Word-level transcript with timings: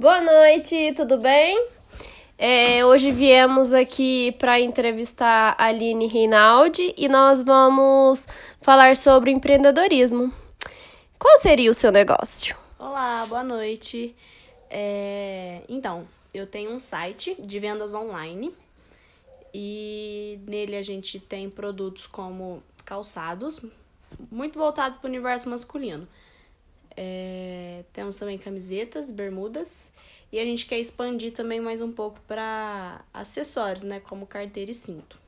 Boa 0.00 0.18
noite, 0.18 0.94
tudo 0.96 1.18
bem? 1.18 1.62
É, 2.38 2.82
hoje 2.86 3.12
viemos 3.12 3.74
aqui 3.74 4.32
para 4.38 4.58
entrevistar 4.58 5.54
a 5.58 5.66
Aline 5.66 6.06
Reinaldi 6.06 6.94
e 6.96 7.06
nós 7.06 7.42
vamos 7.42 8.26
falar 8.62 8.96
sobre 8.96 9.30
empreendedorismo. 9.30 10.32
Qual 11.18 11.36
seria 11.36 11.70
o 11.70 11.74
seu 11.74 11.92
negócio? 11.92 12.56
Olá, 12.78 13.26
boa 13.28 13.42
noite. 13.42 14.16
É, 14.70 15.60
Então, 15.68 16.08
eu 16.32 16.46
tenho 16.46 16.70
um 16.70 16.80
site 16.80 17.36
de 17.38 17.60
vendas 17.60 17.92
online 17.92 18.54
e 19.52 20.40
nele 20.46 20.76
a 20.76 20.82
gente 20.82 21.20
tem 21.20 21.50
produtos 21.50 22.06
como 22.06 22.62
calçados, 22.86 23.60
muito 24.30 24.58
voltado 24.58 24.96
para 24.98 25.06
o 25.06 25.10
universo 25.10 25.46
masculino. 25.50 26.08
É, 27.02 27.82
temos 27.94 28.16
também 28.16 28.36
camisetas, 28.36 29.10
bermudas 29.10 29.90
e 30.30 30.38
a 30.38 30.44
gente 30.44 30.66
quer 30.66 30.78
expandir 30.78 31.32
também 31.32 31.58
mais 31.58 31.80
um 31.80 31.90
pouco 31.90 32.20
para 32.28 33.02
acessórios, 33.14 33.84
né, 33.84 34.00
como 34.00 34.26
carteira 34.26 34.70
e 34.70 34.74
cinto. 34.74 35.18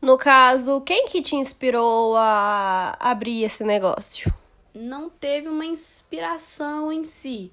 No 0.00 0.16
caso, 0.16 0.80
quem 0.82 1.08
que 1.08 1.22
te 1.22 1.34
inspirou 1.34 2.14
a 2.16 2.96
abrir 3.00 3.42
esse 3.42 3.64
negócio? 3.64 4.32
Não 4.72 5.10
teve 5.10 5.48
uma 5.48 5.66
inspiração 5.66 6.92
em 6.92 7.02
si. 7.02 7.50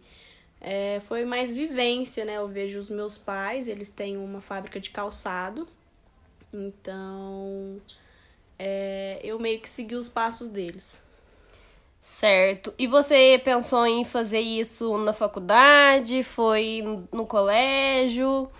É, 0.62 1.02
foi 1.08 1.26
mais 1.26 1.52
vivência, 1.52 2.23
né? 2.26 2.38
Eu 2.38 2.48
vejo 2.48 2.78
os 2.78 2.90
meus 2.92 3.18
pais, 3.18 3.68
eles 3.68 3.90
têm 3.90 4.16
uma 4.16 4.42
fábrica 4.42 4.80
de 4.80 4.92
calçado. 4.92 5.68
Então, 6.54 7.81
é, 8.59 9.20
eu 9.23 9.40
meio 9.40 9.59
que 9.59 9.68
segui 9.68 9.95
os 9.95 10.08
passos 10.08 10.48
deles. 10.48 11.02
Certo. 12.04 12.74
E 12.78 12.86
você 12.86 13.42
pensou 13.46 13.88
em 13.88 14.04
fazer 14.04 14.42
isso 14.42 14.98
na 14.98 15.14
faculdade? 15.14 16.22
Foi 16.22 16.84
no 17.14 17.26
colégio? 17.26 18.52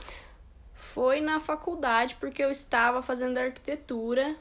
Foi 0.74 1.20
na 1.20 1.42
faculdade 1.42 2.16
porque 2.22 2.42
eu 2.42 2.50
estava 2.50 3.02
fazendo 3.02 3.38
arquitetura. 3.38 4.34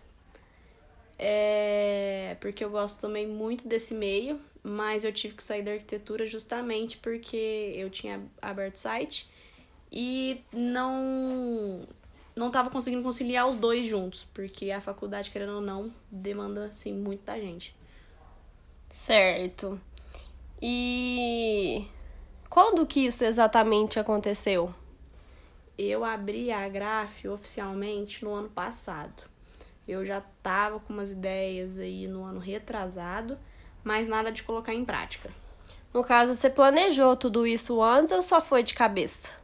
É, 1.19 2.37
porque 2.41 2.65
eu 2.65 2.71
gosto 2.71 3.01
também 3.01 3.27
muito 3.27 3.67
desse 3.67 3.93
meio, 3.93 4.41
mas 4.63 5.05
eu 5.05 5.13
tive 5.13 5.35
que 5.35 5.43
sair 5.43 5.63
da 5.65 5.73
arquitetura 5.73 6.25
justamente 6.29 6.97
porque 6.99 7.73
eu 7.75 7.91
tinha 7.91 8.23
aberto 8.41 8.77
site 8.77 9.29
e 9.91 10.41
não 10.53 11.81
não 12.37 12.47
estava 12.47 12.71
conseguindo 12.71 13.03
conciliar 13.03 13.49
os 13.49 13.57
dois 13.57 13.85
juntos, 13.85 14.29
porque 14.33 14.71
a 14.71 14.81
faculdade, 14.81 15.29
querendo 15.29 15.55
ou 15.57 15.61
não, 15.61 15.93
demanda 16.09 16.67
assim 16.67 16.95
muito 16.95 17.25
da 17.25 17.37
gente. 17.37 17.75
Certo. 18.93 19.81
E 20.61 21.87
quando 22.49 22.87
que 22.87 23.07
isso 23.07 23.25
exatamente 23.25 23.99
aconteceu? 23.99 24.73
Eu 25.79 26.05
abri 26.05 26.53
a 26.53 26.69
Graf 26.69 27.25
oficialmente 27.25 28.23
no 28.23 28.35
ano 28.35 28.51
passado. 28.51 29.25
Eu 29.89 30.05
já 30.05 30.21
tava 30.43 30.79
com 30.79 30.93
umas 30.93 31.11
ideias 31.11 31.79
aí 31.79 32.07
no 32.07 32.23
ano 32.23 32.39
retrasado, 32.39 33.39
mas 33.83 34.07
nada 34.07 34.31
de 34.31 34.43
colocar 34.43 34.75
em 34.75 34.85
prática. 34.85 35.31
No 35.93 36.05
caso, 36.05 36.35
você 36.35 36.51
planejou 36.51 37.17
tudo 37.17 37.47
isso 37.47 37.83
antes 37.83 38.13
ou 38.13 38.21
só 38.23 38.41
foi 38.43 38.63
de 38.63 38.75
cabeça? 38.75 39.37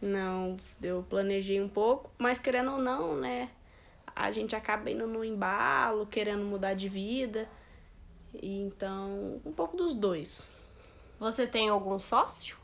Não, 0.00 0.56
eu 0.82 1.06
planejei 1.08 1.60
um 1.60 1.68
pouco, 1.68 2.10
mas 2.18 2.40
querendo 2.40 2.72
ou 2.72 2.78
não, 2.78 3.16
né? 3.16 3.48
A 4.14 4.32
gente 4.32 4.56
acaba 4.56 4.90
indo 4.90 5.06
no 5.06 5.24
embalo, 5.24 6.06
querendo 6.06 6.44
mudar 6.44 6.74
de 6.74 6.88
vida. 6.88 7.48
E 8.40 8.60
então, 8.60 9.40
um 9.44 9.52
pouco 9.52 9.76
dos 9.76 9.94
dois. 9.94 10.48
Você 11.18 11.46
tem 11.46 11.68
algum 11.68 11.98
sócio? 11.98 12.56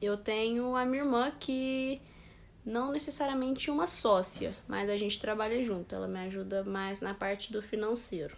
Eu 0.00 0.16
tenho 0.16 0.76
a 0.76 0.84
minha 0.84 1.02
irmã 1.02 1.32
que 1.38 2.00
não 2.64 2.92
necessariamente 2.92 3.70
uma 3.70 3.86
sócia, 3.86 4.54
mas 4.68 4.88
a 4.88 4.96
gente 4.96 5.20
trabalha 5.20 5.62
junto. 5.62 5.94
Ela 5.94 6.06
me 6.06 6.18
ajuda 6.20 6.62
mais 6.64 7.00
na 7.00 7.14
parte 7.14 7.52
do 7.52 7.62
financeiro. 7.62 8.36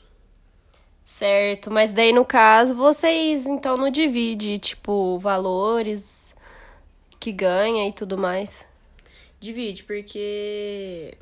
Certo, 1.03 1.71
mas 1.71 1.93
daí 1.93 2.13
no 2.13 2.25
caso 2.25 2.75
vocês 2.75 3.47
então 3.47 3.77
não 3.77 3.91
dividem, 3.91 4.59
tipo, 4.59 5.19
valores 5.19 6.35
que 7.21 7.31
ganha 7.31 7.87
e 7.87 7.93
tudo 7.93 8.17
mais. 8.17 8.65
Divide, 9.39 9.85
porque 9.85 11.19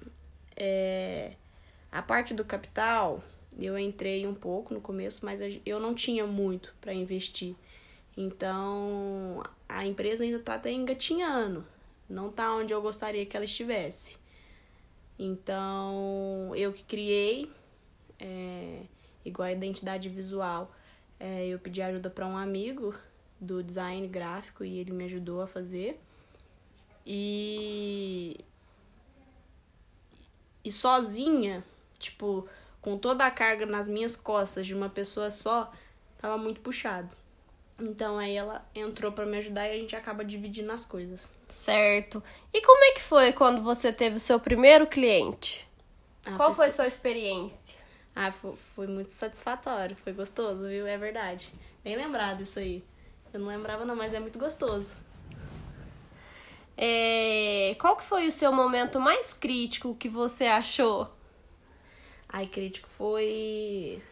é, 0.57 1.33
a 1.91 2.01
parte 2.01 2.33
do 2.33 2.45
capital 2.45 3.23
eu 3.59 3.79
entrei 3.79 4.27
um 4.27 4.35
pouco 4.35 4.73
no 4.75 4.81
começo, 4.81 5.25
mas 5.25 5.41
eu 5.65 5.81
não 5.81 5.95
tinha 5.95 6.27
muito 6.27 6.75
para 6.81 6.93
investir. 6.93 7.55
Então 8.17 9.43
a 9.69 9.87
empresa 9.87 10.25
ainda 10.25 10.39
está 10.39 10.55
até 10.55 10.71
engatinhando, 10.71 11.65
não 12.09 12.31
tá 12.31 12.55
onde 12.55 12.73
eu 12.73 12.83
gostaria 12.83 13.25
que 13.25 13.37
ela 13.37 13.45
estivesse. 13.45 14.17
Então 15.19 16.53
eu 16.57 16.73
que 16.73 16.85
criei, 16.85 17.51
é, 18.19 18.83
igual 19.25 19.49
a 19.49 19.53
identidade 19.53 20.09
visual, 20.09 20.75
é, 21.19 21.47
eu 21.47 21.59
pedi 21.59 21.81
ajuda 21.81 22.11
para 22.11 22.27
um 22.27 22.37
amigo 22.37 22.95
do 23.41 23.63
design 23.63 24.07
gráfico 24.09 24.65
e 24.65 24.79
ele 24.79 24.93
me 24.93 25.05
ajudou 25.05 25.41
a 25.41 25.47
fazer. 25.47 26.01
E 27.07 28.37
e 30.65 30.71
sozinha, 30.71 31.65
tipo, 31.99 32.49
com 32.83 32.99
toda 32.99 33.25
a 33.25 33.31
carga 33.31 33.65
nas 33.65 33.89
minhas 33.89 34.15
costas 34.17 34.67
de 34.67 34.75
uma 34.75 34.89
pessoa 34.89 35.31
só, 35.31 35.73
tava 36.19 36.37
muito 36.37 36.61
puxado. 36.61 37.09
Então 37.81 38.19
aí 38.19 38.37
ela 38.37 38.65
entrou 38.75 39.13
para 39.13 39.25
me 39.25 39.39
ajudar 39.39 39.69
e 39.69 39.73
a 39.73 39.81
gente 39.81 39.97
acaba 39.97 40.25
dividindo 40.25 40.71
as 40.71 40.85
coisas. 40.85 41.31
Certo. 41.49 42.23
E 42.53 42.61
como 42.61 42.85
é 42.85 42.93
que 42.93 43.01
foi 43.01 43.33
quando 43.33 43.63
você 43.63 43.93
teve 43.93 44.17
o 44.17 44.21
seu 44.21 44.39
primeiro 44.39 44.87
cliente? 44.87 45.67
Ah, 46.25 46.37
Qual 46.37 46.53
foi 46.53 46.67
foi 46.67 46.77
sua 46.77 46.87
experiência? 46.87 47.79
Ah, 48.15 48.31
foi, 48.31 48.55
foi 48.75 48.87
muito 48.87 49.11
satisfatório, 49.11 49.97
foi 49.97 50.13
gostoso, 50.13 50.69
viu? 50.69 50.87
É 50.87 50.99
verdade. 50.99 51.53
Bem 51.83 51.97
lembrado 51.97 52.43
isso 52.43 52.59
aí. 52.59 52.85
Eu 53.33 53.41
não 53.41 53.49
lembrava 53.49 53.85
não, 53.85 53.97
mas 53.97 54.13
é 54.13 54.21
muito 54.21 54.39
gostoso. 54.39 54.97
É... 56.77 57.75
Qual 57.81 57.97
que 57.97 58.05
foi 58.05 58.27
o 58.29 58.33
seu 58.33 58.53
momento 58.53 59.01
mais 59.01 59.33
crítico 59.33 59.95
que 59.95 60.09
você 60.09 60.45
achou? 60.45 61.05
Ai, 62.33 62.47
crítico, 62.47 62.89
foi 62.89 64.03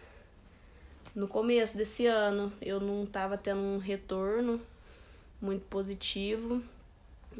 no 1.15 1.27
começo 1.27 1.75
desse 1.75 2.05
ano. 2.05 2.53
Eu 2.61 2.79
não 2.79 3.05
estava 3.05 3.39
tendo 3.39 3.61
um 3.61 3.79
retorno 3.79 4.61
muito 5.41 5.65
positivo. 5.71 6.63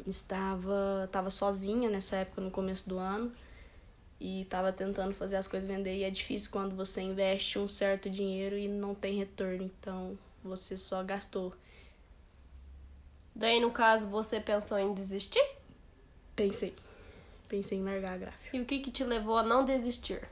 Estava, 0.07 1.03
estava 1.05 1.29
sozinha 1.29 1.87
nessa 1.87 2.15
época, 2.15 2.41
no 2.41 2.49
começo 2.49 2.89
do 2.89 2.97
ano. 2.97 3.31
E 4.19 4.41
estava 4.41 4.73
tentando 4.73 5.13
fazer 5.13 5.35
as 5.35 5.47
coisas 5.47 5.69
vender. 5.69 5.97
E 5.97 6.03
é 6.03 6.09
difícil 6.09 6.49
quando 6.49 6.75
você 6.75 6.99
investe 6.99 7.59
um 7.59 7.67
certo 7.67 8.09
dinheiro 8.09 8.57
e 8.57 8.67
não 8.67 8.95
tem 8.95 9.19
retorno. 9.19 9.63
Então, 9.63 10.17
você 10.43 10.75
só 10.75 11.03
gastou. 11.03 11.53
Daí, 13.35 13.59
no 13.59 13.69
caso, 13.69 14.09
você 14.09 14.39
pensou 14.39 14.79
em 14.79 14.95
desistir? 14.95 15.45
Pensei. 16.35 16.73
Pensei 17.47 17.77
em 17.77 17.83
largar 17.83 18.13
a 18.13 18.17
gráfica. 18.17 18.57
E 18.57 18.59
o 18.59 18.65
que, 18.65 18.79
que 18.79 18.89
te 18.89 19.03
levou 19.03 19.37
a 19.37 19.43
não 19.43 19.63
desistir? 19.63 20.27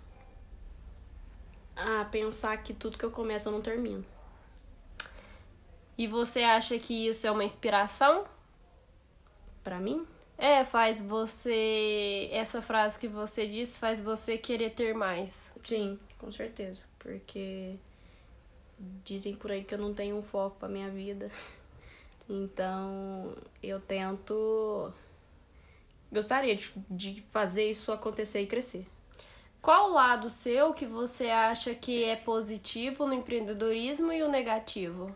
Ah, 1.81 2.06
pensar 2.12 2.57
que 2.57 2.73
tudo 2.73 2.97
que 2.97 3.06
eu 3.06 3.12
começo 3.12 3.47
eu 3.47 3.53
não 3.53 3.62
termino. 3.62 4.06
E 5.97 6.07
você 6.07 6.44
acha 6.44 6.78
que 6.78 7.07
isso 7.07 7.25
é 7.25 7.31
uma 7.31 7.44
inspiração? 7.44 8.25
Pra 9.63 9.79
mim? 9.79 10.06
É, 10.38 10.63
faz 10.63 11.01
você. 11.01 12.29
Essa 12.31 12.62
frase 12.62 12.97
que 12.97 13.07
você 13.07 13.47
disse 13.47 13.79
faz 13.79 14.01
você 14.01 14.38
querer 14.38 14.72
ter 14.72 14.94
mais. 14.94 15.50
Sim, 15.63 16.00
com 16.17 16.31
certeza. 16.31 16.81
Porque 16.97 17.75
dizem 19.03 19.35
por 19.35 19.51
aí 19.51 19.63
que 19.63 19.73
eu 19.73 19.79
não 19.79 19.94
tenho 19.94 20.16
um 20.17 20.23
foco 20.23 20.57
pra 20.59 20.69
minha 20.69 20.90
vida. 20.90 21.29
Então 22.31 23.35
eu 23.64 23.79
tento. 23.82 24.93
Gostaria 26.11 26.55
de, 26.55 26.72
de 26.87 27.25
fazer 27.32 27.72
isso 27.72 27.91
acontecer 27.91 28.40
e 28.40 28.46
crescer. 28.46 28.85
Qual 29.61 29.90
lado 29.90 30.29
seu 30.29 30.73
que 30.73 30.85
você 30.85 31.29
acha 31.29 31.76
que 31.76 32.03
é 32.03 32.16
positivo 32.16 33.06
no 33.06 33.14
empreendedorismo 33.14 34.11
e 34.14 34.23
o 34.23 34.29
negativo? 34.29 35.14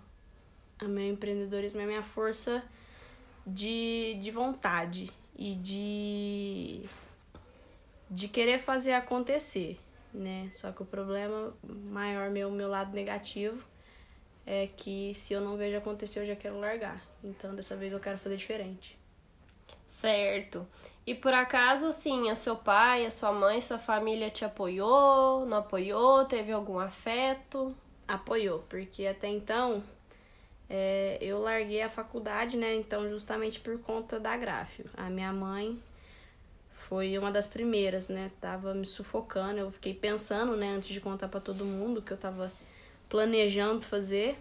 O 0.81 0.85
meu 0.85 1.07
empreendedorismo 1.07 1.79
é 1.79 1.83
a 1.85 1.87
minha 1.87 2.03
força 2.03 2.61
de, 3.47 4.19
de 4.21 4.31
vontade 4.31 5.09
e 5.37 5.55
de, 5.55 6.89
de 8.09 8.27
querer 8.27 8.59
fazer 8.59 8.93
acontecer, 8.93 9.79
né? 10.13 10.49
Só 10.51 10.73
que 10.73 10.83
o 10.83 10.85
problema 10.85 11.53
maior 11.63 12.29
meu, 12.29 12.51
meu 12.51 12.67
lado 12.67 12.93
negativo, 12.93 13.63
é 14.45 14.67
que 14.67 15.13
se 15.13 15.33
eu 15.33 15.39
não 15.39 15.55
vejo 15.55 15.77
acontecer, 15.77 16.19
eu 16.19 16.27
já 16.27 16.35
quero 16.35 16.59
largar. 16.59 17.01
Então 17.23 17.55
dessa 17.55 17.77
vez 17.77 17.93
eu 17.93 17.99
quero 17.99 18.17
fazer 18.17 18.35
diferente. 18.35 18.97
Certo. 19.97 20.67
E 21.05 21.13
por 21.13 21.33
acaso, 21.33 21.91
sim, 21.91 22.29
a 22.29 22.35
seu 22.35 22.55
pai, 22.55 23.05
a 23.05 23.11
sua 23.11 23.31
mãe, 23.31 23.61
sua 23.61 23.77
família 23.77 24.29
te 24.31 24.43
apoiou? 24.43 25.45
Não 25.45 25.57
apoiou? 25.57 26.25
Teve 26.25 26.51
algum 26.51 26.79
afeto? 26.79 27.75
Apoiou, 28.07 28.59
porque 28.69 29.05
até 29.05 29.27
então 29.27 29.83
É, 30.69 31.17
eu 31.21 31.39
larguei 31.41 31.81
a 31.83 31.89
faculdade, 31.89 32.57
né? 32.57 32.73
Então, 32.75 33.09
justamente 33.09 33.59
por 33.59 33.79
conta 33.81 34.19
da 34.19 34.35
gráfio. 34.37 34.85
A 34.97 35.09
minha 35.09 35.31
mãe 35.33 35.79
foi 36.71 37.17
uma 37.17 37.31
das 37.31 37.47
primeiras, 37.47 38.07
né? 38.07 38.31
Tava 38.41 38.73
me 38.73 38.85
sufocando. 38.85 39.59
Eu 39.59 39.71
fiquei 39.71 39.93
pensando, 39.93 40.55
né, 40.57 40.69
antes 40.75 40.89
de 40.93 41.01
contar 41.01 41.27
para 41.27 41.39
todo 41.39 41.65
mundo 41.65 42.01
que 42.01 42.11
eu 42.13 42.17
tava 42.17 42.51
planejando 43.09 43.81
fazer, 43.81 44.37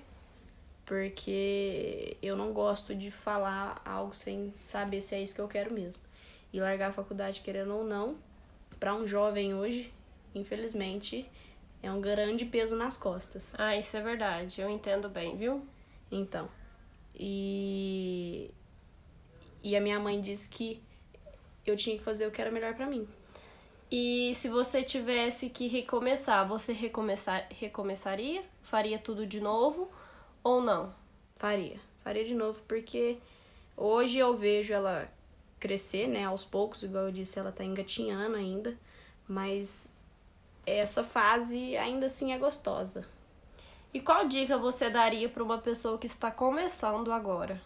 porque 0.85 2.17
eu 2.23 2.37
não 2.37 2.53
gosto 2.53 2.95
de 2.95 3.11
falar 3.11 3.81
algo 3.85 4.15
sem 4.15 4.53
saber 4.53 5.01
se 5.01 5.15
é 5.15 5.23
isso 5.23 5.35
que 5.35 5.41
eu 5.41 5.49
quero 5.49 5.73
mesmo. 5.73 6.03
E 6.53 6.61
largar 6.61 6.91
a 6.91 6.93
faculdade 6.93 7.41
querendo 7.41 7.75
ou 7.75 7.85
não, 7.85 8.17
para 8.79 8.95
um 8.95 9.07
jovem 9.07 9.55
hoje, 9.55 9.93
infelizmente, 10.35 11.29
é 11.83 11.91
um 11.91 12.01
grande 12.01 12.45
peso 12.45 12.77
nas 12.77 12.97
costas. 12.97 13.55
Ah, 13.57 13.77
isso 13.77 13.97
é 13.97 14.01
verdade. 14.01 14.61
Eu 14.61 14.69
entendo 14.69 15.09
bem, 15.09 15.37
viu? 15.37 15.67
Então. 16.11 16.49
E 17.15 18.51
e 19.63 19.77
a 19.77 19.81
minha 19.81 20.01
mãe 20.01 20.21
disse 20.21 20.49
que 20.49 20.83
eu 21.65 21.77
tinha 21.77 21.97
que 21.97 22.03
fazer 22.03 22.27
o 22.27 22.31
que 22.31 22.41
era 22.41 22.51
melhor 22.51 22.75
para 22.75 22.87
mim. 22.87 23.07
E 23.91 24.35
se 24.35 24.49
você 24.49 24.83
tivesse 24.83 25.49
que 25.49 25.69
recomeçar, 25.69 26.49
você 26.49 26.73
recomeçar, 26.73 27.47
recomeçaria? 27.51 28.43
Faria 28.63 28.99
tudo 28.99 29.27
de 29.27 29.41
novo 29.41 29.91
ou 30.43 30.61
não? 30.61 30.95
Faria. 31.37 31.81
Faria 32.03 32.25
de 32.25 32.35
novo 32.35 32.61
porque 32.67 33.19
hoje 33.77 34.19
eu 34.19 34.35
vejo 34.35 34.73
ela 34.73 35.11
crescer, 35.59 36.09
né, 36.09 36.25
aos 36.25 36.45
poucos, 36.45 36.83
igual 36.83 37.05
eu 37.05 37.13
disse, 37.13 37.39
ela 37.39 37.53
tá 37.53 37.65
engatinhando 37.65 38.37
ainda, 38.37 38.77
mas 39.29 39.95
essa 40.67 41.05
fase 41.05 41.77
ainda 41.77 42.07
assim 42.07 42.33
é 42.33 42.39
gostosa. 42.39 43.07
E 43.95 44.01
qual 44.01 44.27
dica 44.27 44.59
você 44.59 44.91
daria 44.91 45.29
para 45.29 45.43
uma 45.43 45.59
pessoa 45.59 45.99
que 45.99 46.07
está 46.07 46.31
começando 46.31 47.13
agora 47.13 47.61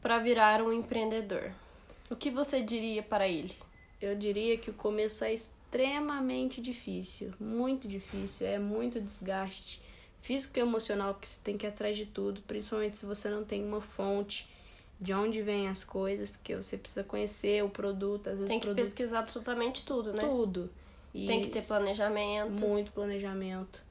para 0.00 0.18
virar 0.18 0.62
um 0.62 0.72
empreendedor? 0.72 1.52
O 2.10 2.16
que 2.16 2.30
você 2.30 2.62
diria 2.62 3.02
para 3.02 3.28
ele? 3.28 3.56
Eu 4.00 4.16
diria 4.16 4.58
que 4.58 4.70
o 4.70 4.74
começo 4.74 5.24
é 5.24 5.32
extremamente 5.32 6.60
difícil, 6.60 7.32
muito 7.38 7.86
difícil, 7.86 8.46
é 8.46 8.58
muito 8.58 9.00
desgaste 9.00 9.80
físico 10.22 10.58
e 10.58 10.62
emocional 10.62 11.14
que 11.16 11.28
você 11.28 11.38
tem 11.44 11.58
que 11.58 11.66
ir 11.66 11.68
atrás 11.68 11.96
de 11.96 12.06
tudo, 12.06 12.40
principalmente 12.42 12.96
se 12.98 13.04
você 13.04 13.28
não 13.28 13.44
tem 13.44 13.62
uma 13.64 13.80
fonte 13.80 14.48
de 15.00 15.12
onde 15.12 15.42
vêm 15.42 15.68
as 15.68 15.82
coisas, 15.82 16.28
porque 16.28 16.54
você 16.54 16.78
precisa 16.78 17.02
conhecer 17.02 17.62
o 17.64 17.68
produto, 17.68 18.28
às 18.28 18.34
vezes 18.34 18.48
Tem 18.48 18.60
que 18.60 18.66
produto, 18.66 18.84
pesquisar 18.84 19.18
absolutamente 19.18 19.84
tudo, 19.84 20.12
né? 20.12 20.22
tudo. 20.22 20.70
E 21.12 21.26
Tem 21.26 21.42
que 21.42 21.50
ter 21.50 21.62
planejamento. 21.62 22.60
muito 22.60 22.92
planejamento 22.92 23.82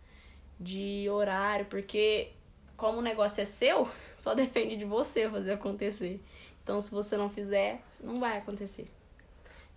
de 0.59 1.07
horário, 1.09 1.65
porque 1.65 2.31
como 2.77 2.99
o 2.99 3.01
negócio 3.01 3.41
é 3.41 3.45
seu, 3.45 3.89
só 4.17 4.33
depende 4.33 4.77
de 4.77 4.85
você 4.85 5.29
fazer 5.29 5.51
acontecer. 5.51 6.23
Então, 6.63 6.79
se 6.79 6.91
você 6.91 7.17
não 7.17 7.29
fizer, 7.29 7.81
não 8.03 8.19
vai 8.19 8.37
acontecer. 8.37 8.89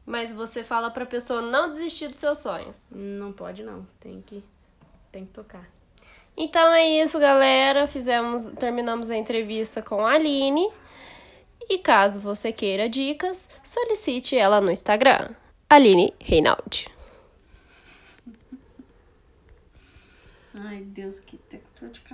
Mas 0.06 0.32
você 0.32 0.62
fala 0.62 0.90
pra 0.90 1.04
pessoa 1.04 1.42
não 1.42 1.70
desistir 1.70 2.08
dos 2.08 2.18
seus 2.18 2.38
sonhos. 2.38 2.90
Não 2.94 3.32
pode 3.32 3.64
não, 3.64 3.86
tem 3.98 4.22
que 4.22 4.44
tem 5.10 5.24
que 5.24 5.32
tocar. 5.32 5.68
Então 6.36 6.72
é 6.72 7.02
isso, 7.02 7.19
galera. 7.19 7.86
Fizemos, 7.86 8.48
terminamos 8.58 9.10
a 9.10 9.16
entrevista 9.16 9.81
com 9.82 10.04
a 10.04 10.14
Aline. 10.14 10.69
E 11.69 11.78
caso 11.78 12.20
você 12.20 12.52
queira 12.52 12.88
dicas, 12.88 13.48
solicite 13.62 14.36
ela 14.36 14.60
no 14.60 14.70
Instagram. 14.70 15.31
Aline 15.69 16.12
Reinaldi. 16.20 16.88
Ai, 20.54 20.82
Deus, 20.82 21.19
que 21.20 21.40
dor 21.81 21.90
de 21.90 22.00
cabeça. 22.00 22.12